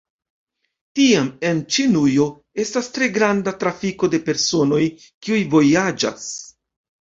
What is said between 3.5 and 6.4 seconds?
trafiko de personoj, kiuj vojaĝas.